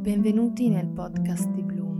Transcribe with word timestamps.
Benvenuti 0.00 0.70
nel 0.70 0.88
podcast 0.88 1.48
di 1.48 1.62
Bloom. 1.62 1.98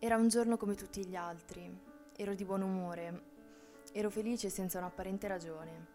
Era 0.00 0.16
un 0.16 0.26
giorno 0.26 0.56
come 0.56 0.74
tutti 0.74 1.06
gli 1.06 1.14
altri, 1.14 1.72
ero 2.16 2.34
di 2.34 2.44
buon 2.44 2.62
umore, 2.62 3.22
ero 3.92 4.10
felice 4.10 4.48
senza 4.48 4.78
un'apparente 4.78 5.28
ragione. 5.28 5.86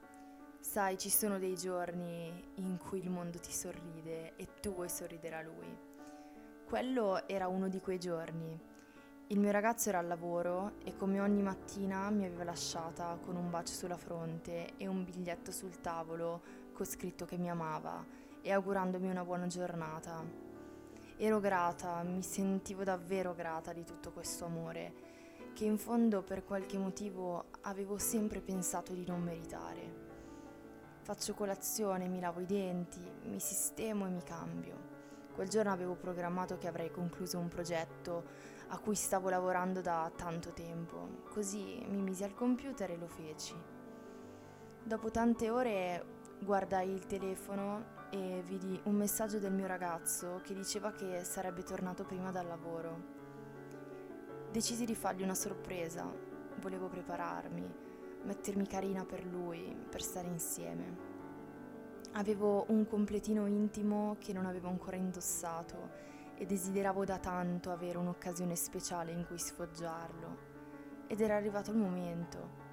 Sai, 0.62 0.98
ci 0.98 1.10
sono 1.10 1.38
dei 1.38 1.56
giorni 1.56 2.32
in 2.56 2.78
cui 2.78 3.00
il 3.00 3.10
mondo 3.10 3.38
ti 3.38 3.52
sorride 3.52 4.38
e 4.38 4.48
tu 4.62 4.74
vuoi 4.74 4.88
sorridere 4.88 5.36
a 5.36 5.42
lui. 5.42 5.78
Quello 6.66 7.28
era 7.28 7.50
uno 7.50 7.68
di 7.68 7.82
quei 7.82 8.00
giorni. 8.00 8.58
Il 9.28 9.40
mio 9.40 9.52
ragazzo 9.52 9.90
era 9.90 9.98
al 10.00 10.08
lavoro 10.08 10.76
e 10.86 10.96
come 10.96 11.20
ogni 11.20 11.42
mattina 11.42 12.10
mi 12.12 12.24
aveva 12.24 12.46
lasciata 12.46 13.18
con 13.22 13.36
un 13.36 13.50
bacio 13.50 13.74
sulla 13.74 13.98
fronte 13.98 14.78
e 14.78 14.88
un 14.88 15.04
biglietto 15.04 15.52
sul 15.52 15.82
tavolo 15.82 16.64
con 16.76 16.86
scritto 16.86 17.24
che 17.24 17.38
mi 17.38 17.50
amava 17.50 18.06
e 18.42 18.52
augurandomi 18.52 19.10
una 19.10 19.24
buona 19.24 19.48
giornata. 19.48 20.22
Ero 21.16 21.40
grata, 21.40 22.04
mi 22.04 22.22
sentivo 22.22 22.84
davvero 22.84 23.34
grata 23.34 23.72
di 23.72 23.86
tutto 23.86 24.12
questo 24.12 24.44
amore, 24.44 24.94
che 25.54 25.64
in 25.64 25.78
fondo 25.78 26.22
per 26.22 26.44
qualche 26.44 26.78
motivo 26.78 27.46
avevo 27.62 27.98
sempre 27.98 28.42
pensato 28.42 28.92
di 28.92 29.06
non 29.08 29.22
meritare. 29.22 30.04
Faccio 31.00 31.34
colazione, 31.34 32.10
mi 32.10 32.20
lavo 32.20 32.42
i 32.42 32.46
denti, 32.46 33.00
mi 33.24 33.40
sistemo 33.40 34.06
e 34.06 34.10
mi 34.10 34.24
cambio. 34.24 34.94
Quel 35.34 35.48
giorno 35.48 35.72
avevo 35.72 35.96
programmato 35.96 36.58
che 36.58 36.68
avrei 36.68 36.92
concluso 36.92 37.40
un 37.40 37.48
progetto 37.48 38.26
a 38.68 38.80
cui 38.80 38.96
stavo 38.96 39.30
lavorando 39.30 39.80
da 39.80 40.12
tanto 40.14 40.52
tempo, 40.52 41.22
così 41.30 41.86
mi 41.88 42.02
misi 42.02 42.26
al 42.26 42.34
computer 42.34 42.92
e 42.92 42.98
lo 42.98 43.08
feci. 43.08 43.56
Dopo 44.84 45.10
tante 45.10 45.50
ore 45.50 46.15
guardai 46.40 46.92
il 46.92 47.06
telefono 47.06 47.94
e 48.10 48.44
vidi 48.46 48.80
un 48.86 48.96
messaggio 48.96 49.40
del 49.40 49.54
mio 49.54 49.68
ragazzo 49.68 50.42
che 50.44 50.54
diceva 50.54 50.92
che 50.92 51.24
sarebbe 51.24 51.64
tornato 51.64 52.04
prima 52.04 52.32
dal 52.32 52.48
lavoro. 52.48 53.14
Decisi 54.52 54.86
di 54.86 54.96
fargli 54.96 55.24
una 55.24 55.36
sorpresa, 55.36 56.10
volevo 56.62 56.88
prepararmi, 56.88 57.70
mettermi 58.24 58.68
carina 58.68 59.06
per 59.06 59.26
lui, 59.26 59.76
per 59.90 60.02
stare 60.02 60.28
insieme. 60.28 61.14
Avevo 62.14 62.66
un 62.70 62.88
completino 62.88 63.46
intimo 63.48 64.16
che 64.20 64.32
non 64.32 64.46
avevo 64.46 64.70
ancora 64.70 64.96
indossato 64.96 66.04
e 66.36 66.46
desideravo 66.46 67.04
da 67.04 67.18
tanto 67.18 67.72
avere 67.72 67.98
un'occasione 67.98 68.56
speciale 68.56 69.12
in 69.12 69.26
cui 69.26 69.38
sfoggiarlo. 69.38 70.54
Ed 71.08 71.20
era 71.20 71.36
arrivato 71.36 71.72
il 71.72 71.78
momento. 71.78 72.65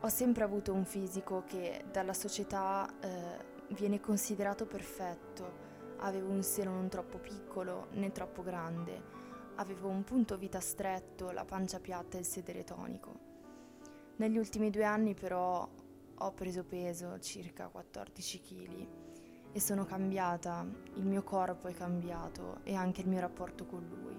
Ho 0.00 0.08
sempre 0.08 0.44
avuto 0.44 0.74
un 0.74 0.84
fisico 0.84 1.42
che 1.46 1.84
dalla 1.90 2.12
società 2.12 2.86
eh, 3.00 3.74
viene 3.74 3.98
considerato 3.98 4.66
perfetto. 4.66 5.64
Avevo 5.98 6.30
un 6.30 6.42
seno 6.42 6.72
non 6.72 6.88
troppo 6.88 7.18
piccolo 7.18 7.86
né 7.92 8.12
troppo 8.12 8.42
grande. 8.42 9.14
Avevo 9.54 9.88
un 9.88 10.04
punto 10.04 10.36
vita 10.36 10.60
stretto, 10.60 11.30
la 11.30 11.46
pancia 11.46 11.80
piatta 11.80 12.18
e 12.18 12.20
il 12.20 12.26
sedere 12.26 12.62
tonico. 12.62 13.18
Negli 14.16 14.36
ultimi 14.36 14.68
due 14.68 14.84
anni 14.84 15.14
però 15.14 15.66
ho 16.18 16.32
preso 16.32 16.62
peso, 16.62 17.18
circa 17.18 17.68
14 17.68 18.40
kg, 18.40 18.88
e 19.50 19.60
sono 19.60 19.86
cambiata, 19.86 20.66
il 20.96 21.06
mio 21.06 21.22
corpo 21.22 21.68
è 21.68 21.72
cambiato 21.72 22.60
e 22.64 22.74
anche 22.74 23.00
il 23.00 23.08
mio 23.08 23.20
rapporto 23.20 23.64
con 23.64 23.86
lui. 23.88 24.14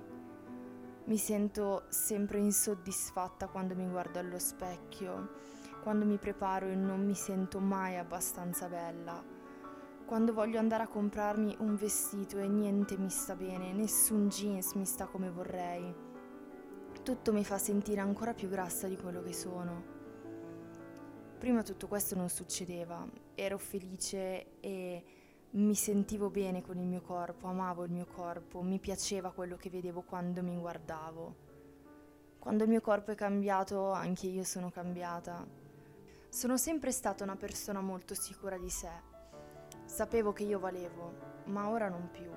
Mi 1.06 1.18
sento 1.18 1.86
sempre 1.90 2.40
insoddisfatta 2.40 3.48
quando 3.48 3.76
mi 3.76 3.88
guardo 3.88 4.18
allo 4.18 4.40
specchio 4.40 5.46
quando 5.88 6.04
mi 6.04 6.18
preparo 6.18 6.68
e 6.68 6.76
non 6.76 7.06
mi 7.06 7.16
sento 7.16 7.60
mai 7.60 7.96
abbastanza 7.96 8.68
bella, 8.68 9.24
quando 10.06 10.34
voglio 10.34 10.60
andare 10.60 10.84
a 10.84 10.88
comprarmi 10.90 11.56
un 11.60 11.78
vestito 11.78 12.40
e 12.40 12.48
niente 12.50 12.98
mi 12.98 13.10
sta 13.10 13.38
bene, 13.38 13.72
nessun 13.72 14.28
jeans 14.28 14.74
mi 14.74 14.84
sta 14.84 15.06
come 15.06 15.30
vorrei. 15.30 15.96
Tutto 17.02 17.32
mi 17.32 17.46
fa 17.46 17.58
sentire 17.58 18.02
ancora 18.02 18.34
più 18.34 18.50
grassa 18.50 18.90
di 18.90 18.98
quello 18.98 19.24
che 19.24 19.32
sono. 19.32 19.84
Prima 21.40 21.64
tutto 21.64 21.88
questo 21.88 22.16
non 22.16 22.28
succedeva, 22.28 23.08
ero 23.34 23.58
felice 23.58 24.60
e 24.60 25.04
mi 25.52 25.74
sentivo 25.74 26.30
bene 26.30 26.62
con 26.62 26.78
il 26.80 26.86
mio 26.86 27.02
corpo, 27.02 27.48
amavo 27.48 27.86
il 27.86 27.92
mio 27.92 28.08
corpo, 28.08 28.62
mi 28.62 28.80
piaceva 28.80 29.32
quello 29.32 29.56
che 29.56 29.70
vedevo 29.70 30.02
quando 30.02 30.44
mi 30.44 30.58
guardavo. 30.58 31.36
Quando 32.40 32.66
il 32.66 32.70
mio 32.70 32.82
corpo 32.82 33.12
è 33.12 33.16
cambiato, 33.16 33.92
anche 33.94 34.28
io 34.28 34.44
sono 34.44 34.70
cambiata. 34.70 35.67
Sono 36.38 36.56
sempre 36.56 36.92
stata 36.92 37.24
una 37.24 37.36
persona 37.36 37.82
molto 37.82 38.14
sicura 38.14 38.60
di 38.60 38.70
sé. 38.70 38.92
Sapevo 39.86 40.34
che 40.34 40.44
io 40.44 40.60
valevo, 40.60 41.16
ma 41.46 41.68
ora 41.68 41.90
non 41.90 42.12
più. 42.12 42.30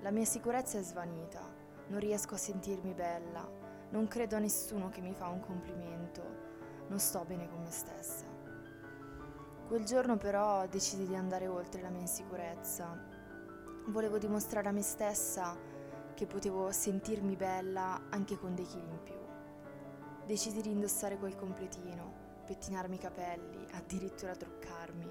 La 0.00 0.10
mia 0.10 0.24
sicurezza 0.24 0.78
è 0.78 0.82
svanita, 0.82 1.42
non 1.88 2.00
riesco 2.00 2.36
a 2.36 2.38
sentirmi 2.38 2.94
bella, 2.94 3.46
non 3.90 4.08
credo 4.08 4.36
a 4.36 4.38
nessuno 4.38 4.88
che 4.88 5.02
mi 5.02 5.12
fa 5.12 5.28
un 5.28 5.40
complimento, 5.40 6.22
non 6.88 6.98
sto 6.98 7.22
bene 7.26 7.46
con 7.46 7.60
me 7.60 7.70
stessa. 7.70 8.24
Quel 9.68 9.84
giorno 9.84 10.16
però 10.16 10.66
decisi 10.66 11.06
di 11.06 11.14
andare 11.14 11.46
oltre 11.46 11.82
la 11.82 11.90
mia 11.90 12.00
insicurezza. 12.00 12.98
Volevo 13.88 14.16
dimostrare 14.16 14.68
a 14.68 14.72
me 14.72 14.80
stessa 14.80 15.54
che 16.14 16.24
potevo 16.24 16.72
sentirmi 16.72 17.36
bella 17.36 18.00
anche 18.08 18.38
con 18.38 18.54
dei 18.54 18.64
chili 18.64 18.88
in 18.88 19.02
più. 19.02 19.20
Decisi 20.24 20.62
di 20.62 20.70
indossare 20.70 21.18
quel 21.18 21.36
completino 21.36 22.19
pettinarmi 22.50 22.96
i 22.96 22.98
capelli, 22.98 23.64
addirittura 23.74 24.34
truccarmi. 24.34 25.08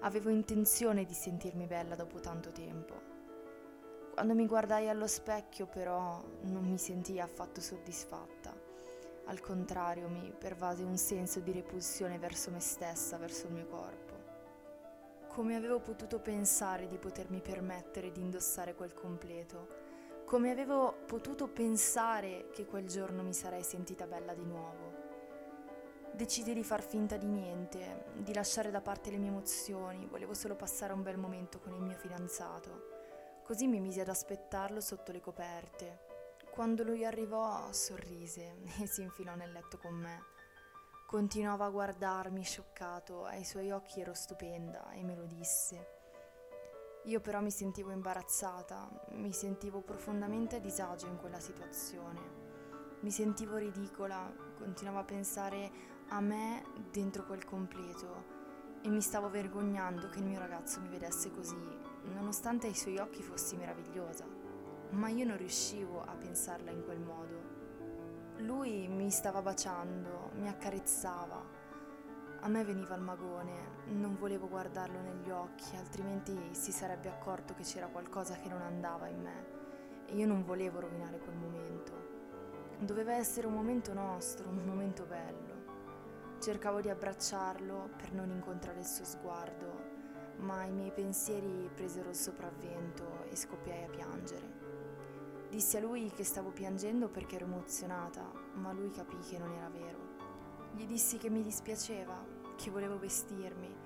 Avevo 0.00 0.30
intenzione 0.30 1.04
di 1.04 1.14
sentirmi 1.14 1.66
bella 1.66 1.94
dopo 1.94 2.18
tanto 2.18 2.50
tempo. 2.50 3.00
Quando 4.12 4.34
mi 4.34 4.48
guardai 4.48 4.88
allo 4.88 5.06
specchio 5.06 5.66
però 5.66 6.20
non 6.40 6.64
mi 6.64 6.76
sentii 6.78 7.20
affatto 7.20 7.60
soddisfatta. 7.60 8.52
Al 9.26 9.38
contrario, 9.38 10.08
mi 10.08 10.34
pervase 10.36 10.82
un 10.82 10.96
senso 10.96 11.38
di 11.38 11.52
repulsione 11.52 12.18
verso 12.18 12.50
me 12.50 12.58
stessa, 12.58 13.16
verso 13.16 13.46
il 13.46 13.52
mio 13.52 13.66
corpo. 13.66 14.14
Come 15.28 15.54
avevo 15.54 15.78
potuto 15.78 16.18
pensare 16.18 16.88
di 16.88 16.98
potermi 16.98 17.40
permettere 17.40 18.10
di 18.10 18.20
indossare 18.20 18.74
quel 18.74 18.92
completo? 18.92 19.68
Come 20.24 20.50
avevo 20.50 20.92
potuto 21.06 21.46
pensare 21.46 22.48
che 22.52 22.66
quel 22.66 22.88
giorno 22.88 23.22
mi 23.22 23.32
sarei 23.32 23.62
sentita 23.62 24.04
bella 24.08 24.34
di 24.34 24.44
nuovo? 24.44 25.01
Decisi 26.14 26.52
di 26.52 26.62
far 26.62 26.82
finta 26.82 27.16
di 27.16 27.26
niente, 27.26 28.04
di 28.16 28.34
lasciare 28.34 28.70
da 28.70 28.82
parte 28.82 29.10
le 29.10 29.16
mie 29.16 29.30
emozioni, 29.30 30.06
volevo 30.06 30.34
solo 30.34 30.54
passare 30.54 30.92
un 30.92 31.02
bel 31.02 31.16
momento 31.16 31.58
con 31.58 31.72
il 31.72 31.80
mio 31.80 31.96
fidanzato. 31.96 33.40
Così 33.42 33.66
mi 33.66 33.80
misi 33.80 33.98
ad 33.98 34.08
aspettarlo 34.08 34.80
sotto 34.80 35.10
le 35.10 35.20
coperte. 35.20 36.10
Quando 36.50 36.82
lui 36.82 37.06
arrivò, 37.06 37.72
sorrise 37.72 38.56
e 38.78 38.86
si 38.86 39.00
infilò 39.00 39.34
nel 39.34 39.52
letto 39.52 39.78
con 39.78 39.94
me. 39.94 40.22
Continuava 41.06 41.64
a 41.64 41.70
guardarmi 41.70 42.42
scioccato, 42.42 43.24
ai 43.24 43.44
suoi 43.44 43.70
occhi 43.70 44.00
ero 44.00 44.12
stupenda 44.12 44.90
e 44.90 45.02
me 45.02 45.16
lo 45.16 45.24
disse. 45.24 46.00
Io 47.04 47.20
però 47.20 47.40
mi 47.40 47.50
sentivo 47.50 47.90
imbarazzata, 47.90 48.88
mi 49.12 49.32
sentivo 49.32 49.80
profondamente 49.80 50.56
a 50.56 50.60
disagio 50.60 51.06
in 51.06 51.16
quella 51.16 51.40
situazione. 51.40 52.20
Mi 53.00 53.10
sentivo 53.10 53.56
ridicola, 53.56 54.32
continuavo 54.58 55.00
a 55.00 55.04
pensare 55.04 55.91
a 56.12 56.20
me 56.20 56.62
dentro 56.90 57.24
quel 57.24 57.42
completo 57.42 58.40
e 58.82 58.88
mi 58.90 59.00
stavo 59.00 59.30
vergognando 59.30 60.10
che 60.10 60.18
il 60.18 60.26
mio 60.26 60.38
ragazzo 60.38 60.78
mi 60.80 60.88
vedesse 60.88 61.30
così, 61.30 61.56
nonostante 62.12 62.66
ai 62.66 62.74
suoi 62.74 62.98
occhi 62.98 63.22
fossi 63.22 63.56
meravigliosa. 63.56 64.26
Ma 64.90 65.08
io 65.08 65.24
non 65.24 65.38
riuscivo 65.38 66.02
a 66.02 66.14
pensarla 66.14 66.70
in 66.70 66.84
quel 66.84 67.00
modo. 67.00 67.40
Lui 68.40 68.88
mi 68.88 69.10
stava 69.10 69.40
baciando, 69.40 70.32
mi 70.34 70.48
accarezzava. 70.48 71.42
A 72.40 72.48
me 72.48 72.62
veniva 72.62 72.94
il 72.94 73.00
magone, 73.00 73.80
non 73.86 74.14
volevo 74.18 74.48
guardarlo 74.48 75.00
negli 75.00 75.30
occhi, 75.30 75.76
altrimenti 75.76 76.36
si 76.50 76.72
sarebbe 76.72 77.08
accorto 77.08 77.54
che 77.54 77.62
c'era 77.62 77.86
qualcosa 77.86 78.34
che 78.34 78.50
non 78.50 78.60
andava 78.60 79.08
in 79.08 79.22
me 79.22 79.46
e 80.04 80.14
io 80.14 80.26
non 80.26 80.44
volevo 80.44 80.80
rovinare 80.80 81.18
quel 81.20 81.36
momento. 81.36 81.92
Doveva 82.80 83.14
essere 83.14 83.46
un 83.46 83.54
momento 83.54 83.94
nostro, 83.94 84.50
un 84.50 84.62
momento 84.66 85.04
bello. 85.04 85.51
Cercavo 86.42 86.80
di 86.80 86.88
abbracciarlo 86.88 87.90
per 87.96 88.12
non 88.14 88.28
incontrare 88.30 88.80
il 88.80 88.84
suo 88.84 89.04
sguardo, 89.04 89.80
ma 90.38 90.64
i 90.64 90.72
miei 90.72 90.90
pensieri 90.90 91.70
presero 91.72 92.08
il 92.08 92.16
sopravvento 92.16 93.26
e 93.30 93.36
scoppiai 93.36 93.84
a 93.84 93.88
piangere. 93.88 94.52
Dissi 95.48 95.76
a 95.76 95.80
lui 95.80 96.10
che 96.10 96.24
stavo 96.24 96.50
piangendo 96.50 97.08
perché 97.08 97.36
ero 97.36 97.44
emozionata, 97.44 98.28
ma 98.54 98.72
lui 98.72 98.90
capì 98.90 99.18
che 99.18 99.38
non 99.38 99.52
era 99.52 99.68
vero. 99.68 100.00
Gli 100.72 100.84
dissi 100.84 101.16
che 101.16 101.30
mi 101.30 101.44
dispiaceva, 101.44 102.26
che 102.56 102.70
volevo 102.72 102.98
vestirmi, 102.98 103.76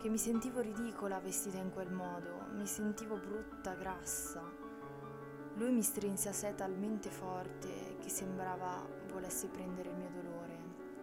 che 0.00 0.08
mi 0.08 0.18
sentivo 0.18 0.58
ridicola 0.58 1.20
vestita 1.20 1.58
in 1.58 1.70
quel 1.70 1.92
modo, 1.92 2.46
mi 2.54 2.66
sentivo 2.66 3.18
brutta, 3.18 3.74
grassa. 3.74 4.42
Lui 5.54 5.70
mi 5.70 5.82
strinse 5.82 6.28
a 6.28 6.32
sé 6.32 6.56
talmente 6.56 7.08
forte 7.08 7.98
che 8.00 8.08
sembrava 8.08 8.84
volesse 9.12 9.46
prendere 9.46 9.90
il 9.90 9.96
mio 9.96 10.10
dolore 10.10 10.58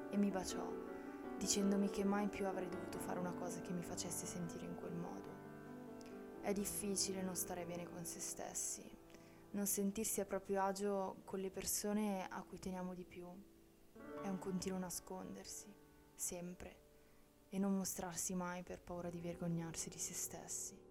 e 0.10 0.18
mi 0.18 0.30
baciò 0.30 0.87
dicendomi 1.38 1.90
che 1.90 2.04
mai 2.04 2.28
più 2.28 2.48
avrei 2.48 2.68
dovuto 2.68 2.98
fare 3.00 3.20
una 3.20 3.34
cosa 3.34 3.62
che 3.62 3.72
mi 3.72 3.84
facesse 3.84 4.26
sentire 4.26 4.66
in 4.66 4.76
quel 4.76 4.94
modo. 4.94 5.36
È 6.42 6.52
difficile 6.54 7.22
non 7.22 7.36
stare 7.36 7.66
bene 7.66 7.88
con 7.88 8.04
se 8.06 8.20
stessi, 8.20 8.84
non 9.52 9.66
sentirsi 9.66 10.20
a 10.20 10.26
proprio 10.26 10.64
agio 10.64 11.18
con 11.26 11.40
le 11.40 11.52
persone 11.52 12.28
a 12.28 12.42
cui 12.44 12.60
teniamo 12.60 12.94
di 12.94 13.06
più. 13.06 13.28
È 14.22 14.28
un 14.28 14.40
continuo 14.40 14.80
nascondersi, 14.80 15.74
sempre, 16.16 16.86
e 17.50 17.58
non 17.60 17.76
mostrarsi 17.76 18.34
mai 18.34 18.64
per 18.64 18.80
paura 18.80 19.10
di 19.10 19.20
vergognarsi 19.20 19.90
di 19.90 20.00
se 20.00 20.14
stessi. 20.14 20.87